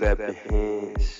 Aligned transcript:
clap 0.00 0.18
your 0.18 0.32
hands. 0.32 1.19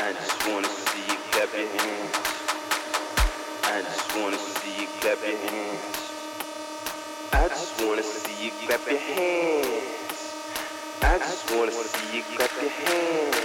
I 0.00 0.12
just 0.12 0.46
wanna 0.46 0.68
see 0.68 1.02
you 1.10 1.18
clap 1.32 1.52
your 1.52 1.66
hands. 1.66 2.14
I 3.64 3.82
just 3.82 4.16
wanna 4.16 4.38
see 4.38 4.80
you 4.80 4.86
clap 5.00 5.18
your 5.26 5.36
hands. 5.36 6.12
I 7.32 7.48
just 7.48 7.82
wanna 7.82 8.02
see 8.04 8.44
you 8.44 8.52
clap 8.64 8.86
your 8.86 8.98
hands. 8.98 9.82
I 11.02 11.18
just 11.18 11.50
wanna 11.50 11.72
see 11.72 12.16
you 12.16 12.22
clap 12.36 12.50
your 12.62 12.70
hands. 12.70 13.36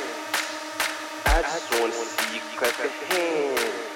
I 1.25 1.41
just 1.41 1.71
wanna 1.73 1.91
see 1.91 2.35
you 2.35 2.41
clap 2.55 2.77
your 2.77 2.91
hands. 3.09 3.92